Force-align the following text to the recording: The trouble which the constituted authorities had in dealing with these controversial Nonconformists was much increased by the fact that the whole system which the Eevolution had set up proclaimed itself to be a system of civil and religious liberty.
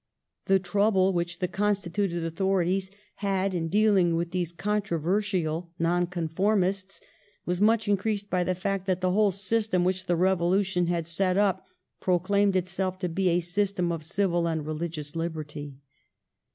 The 0.45 0.57
trouble 0.57 1.13
which 1.13 1.37
the 1.37 1.47
constituted 1.47 2.23
authorities 2.23 2.89
had 3.17 3.53
in 3.53 3.67
dealing 3.67 4.15
with 4.15 4.31
these 4.31 4.51
controversial 4.51 5.69
Nonconformists 5.77 7.01
was 7.45 7.61
much 7.61 7.87
increased 7.87 8.27
by 8.27 8.43
the 8.43 8.55
fact 8.55 8.87
that 8.87 9.01
the 9.01 9.11
whole 9.11 9.29
system 9.29 9.83
which 9.83 10.07
the 10.07 10.17
Eevolution 10.17 10.87
had 10.87 11.05
set 11.05 11.37
up 11.37 11.67
proclaimed 11.99 12.55
itself 12.55 12.97
to 12.97 13.09
be 13.09 13.29
a 13.29 13.41
system 13.41 13.91
of 13.91 14.03
civil 14.03 14.47
and 14.47 14.65
religious 14.65 15.15
liberty. 15.15 15.75